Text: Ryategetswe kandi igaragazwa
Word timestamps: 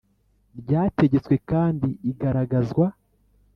Ryategetswe 0.61 1.35
kandi 1.51 1.87
igaragazwa 2.11 2.85